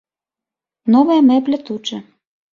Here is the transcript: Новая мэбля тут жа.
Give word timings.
Новая 0.95 1.19
мэбля 1.29 1.61
тут 1.69 1.81
жа. 1.93 2.03